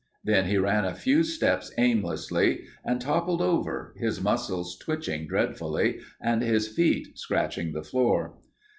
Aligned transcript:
Then 0.23 0.47
he 0.47 0.57
ran 0.57 0.83
a 0.83 0.95
few 0.95 1.21
steps 1.21 1.71
aimlessly 1.77 2.63
and 2.83 2.99
toppled 2.99 3.39
over, 3.39 3.93
his 3.99 4.19
muscles 4.19 4.75
twitching 4.75 5.27
dreadfully 5.27 5.99
and 6.19 6.41
his 6.41 6.67
feet 6.67 7.19
scratching 7.19 7.71
the 7.73 7.83
floor. 7.83 8.35